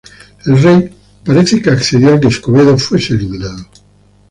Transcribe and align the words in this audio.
El 0.47 0.59
rey 0.63 0.95
parece 1.23 1.61
que 1.61 1.69
accedió 1.69 2.15
a 2.15 2.19
que 2.19 2.29
Escobedo 2.29 2.75
fuese 2.75 3.13
eliminado. 3.13 3.67